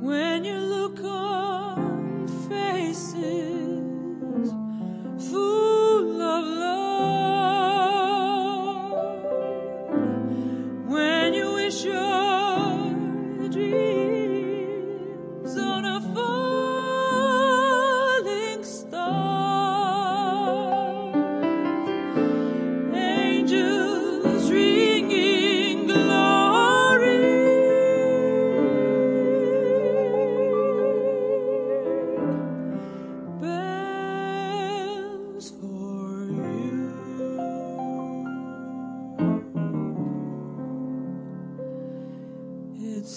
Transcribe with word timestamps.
when 0.00 0.44
you 0.46 0.56
look 0.56 1.04
on 1.04 2.26
faces 2.48 3.49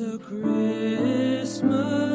It's 0.00 0.14
a 0.14 0.18
Christmas 0.20 2.07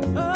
Rock 0.00 0.29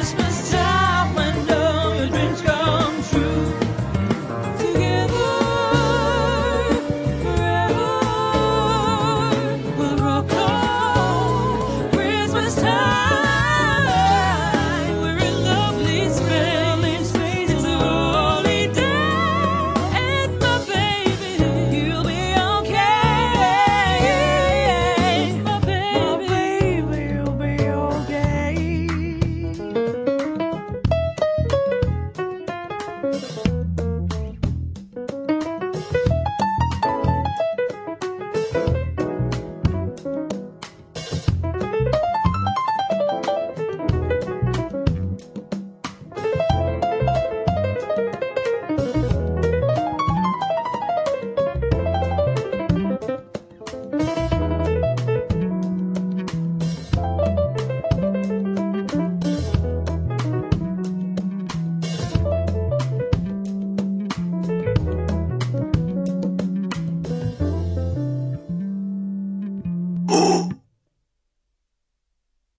Christmas 0.00 0.50
time 0.50 0.59